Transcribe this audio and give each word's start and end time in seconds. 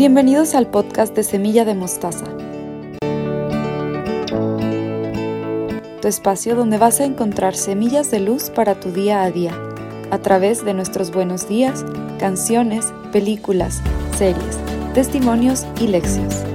Bienvenidos 0.00 0.54
al 0.54 0.66
podcast 0.66 1.14
de 1.14 1.22
Semilla 1.22 1.66
de 1.66 1.74
Mostaza. 1.74 2.24
Tu 6.00 6.08
espacio 6.08 6.56
donde 6.56 6.78
vas 6.78 7.00
a 7.00 7.04
encontrar 7.04 7.54
semillas 7.54 8.10
de 8.10 8.20
luz 8.20 8.48
para 8.48 8.80
tu 8.80 8.92
día 8.92 9.22
a 9.22 9.30
día, 9.30 9.52
a 10.10 10.16
través 10.16 10.64
de 10.64 10.72
nuestros 10.72 11.10
buenos 11.10 11.46
días, 11.50 11.84
canciones, 12.18 12.94
películas, 13.12 13.82
series, 14.16 14.58
testimonios 14.94 15.66
y 15.78 15.88
lecciones. 15.88 16.49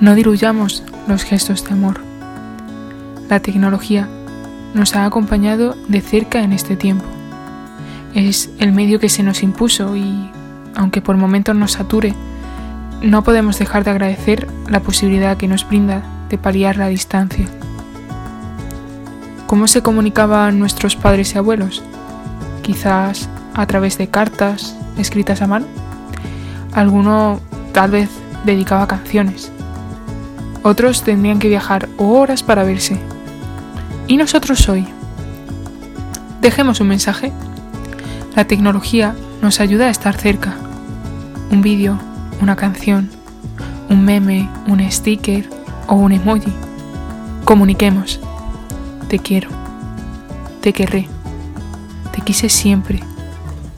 No 0.00 0.14
diluyamos 0.14 0.84
los 1.08 1.24
gestos 1.24 1.64
de 1.64 1.72
amor. 1.72 2.00
La 3.28 3.40
tecnología 3.40 4.08
nos 4.72 4.94
ha 4.94 5.04
acompañado 5.04 5.76
de 5.88 6.00
cerca 6.00 6.44
en 6.44 6.52
este 6.52 6.76
tiempo. 6.76 7.04
Es 8.14 8.48
el 8.60 8.70
medio 8.70 9.00
que 9.00 9.08
se 9.08 9.24
nos 9.24 9.42
impuso 9.42 9.96
y, 9.96 10.30
aunque 10.76 11.02
por 11.02 11.16
momentos 11.16 11.56
nos 11.56 11.72
sature, 11.72 12.14
no 13.02 13.24
podemos 13.24 13.58
dejar 13.58 13.82
de 13.82 13.90
agradecer 13.90 14.46
la 14.68 14.78
posibilidad 14.80 15.36
que 15.36 15.48
nos 15.48 15.66
brinda 15.66 16.04
de 16.28 16.38
paliar 16.38 16.76
la 16.76 16.86
distancia. 16.86 17.46
¿Cómo 19.48 19.66
se 19.66 19.82
comunicaban 19.82 20.60
nuestros 20.60 20.94
padres 20.94 21.34
y 21.34 21.38
abuelos? 21.38 21.82
Quizás 22.62 23.28
a 23.52 23.66
través 23.66 23.98
de 23.98 24.06
cartas 24.06 24.76
escritas 24.96 25.42
a 25.42 25.48
mano. 25.48 25.66
Alguno 26.72 27.40
tal 27.72 27.90
vez 27.90 28.10
dedicaba 28.44 28.86
canciones 28.86 29.50
otros 30.62 31.02
tendrían 31.02 31.38
que 31.38 31.48
viajar 31.48 31.88
horas 31.96 32.42
para 32.42 32.64
verse. 32.64 32.98
¿Y 34.06 34.16
nosotros 34.16 34.68
hoy? 34.68 34.86
Dejemos 36.40 36.80
un 36.80 36.88
mensaje. 36.88 37.32
La 38.34 38.46
tecnología 38.46 39.14
nos 39.42 39.60
ayuda 39.60 39.86
a 39.86 39.90
estar 39.90 40.16
cerca. 40.16 40.56
Un 41.50 41.62
vídeo, 41.62 41.98
una 42.40 42.56
canción, 42.56 43.10
un 43.88 44.04
meme, 44.04 44.48
un 44.66 44.80
sticker 44.90 45.48
o 45.86 45.94
un 45.94 46.12
emoji. 46.12 46.52
Comuniquemos. 47.44 48.20
Te 49.08 49.18
quiero. 49.18 49.48
Te 50.60 50.72
querré. 50.72 51.08
Te 52.12 52.20
quise 52.20 52.48
siempre, 52.48 53.00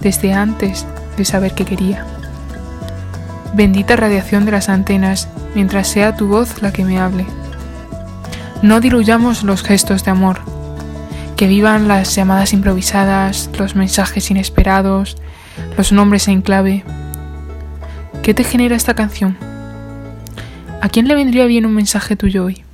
desde 0.00 0.32
antes 0.32 0.86
de 1.16 1.24
saber 1.24 1.54
que 1.54 1.64
quería. 1.64 2.06
Bendita 3.54 3.96
radiación 3.96 4.44
de 4.44 4.52
las 4.52 4.68
antenas 4.68 5.28
mientras 5.54 5.88
sea 5.88 6.16
tu 6.16 6.28
voz 6.28 6.62
la 6.62 6.72
que 6.72 6.84
me 6.84 6.98
hable. 6.98 7.26
No 8.62 8.80
diluyamos 8.80 9.42
los 9.42 9.62
gestos 9.62 10.04
de 10.04 10.10
amor, 10.10 10.40
que 11.36 11.46
vivan 11.46 11.88
las 11.88 12.14
llamadas 12.14 12.52
improvisadas, 12.52 13.50
los 13.58 13.74
mensajes 13.74 14.30
inesperados, 14.30 15.16
los 15.76 15.92
nombres 15.92 16.28
en 16.28 16.42
clave. 16.42 16.84
¿Qué 18.22 18.34
te 18.34 18.44
genera 18.44 18.76
esta 18.76 18.94
canción? 18.94 19.38
¿A 20.80 20.88
quién 20.88 21.08
le 21.08 21.14
vendría 21.14 21.46
bien 21.46 21.66
un 21.66 21.74
mensaje 21.74 22.16
tuyo 22.16 22.44
hoy? 22.44 22.67